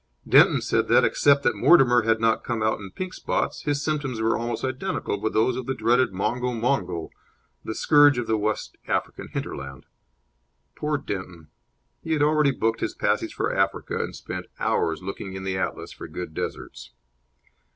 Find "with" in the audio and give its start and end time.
5.21-5.33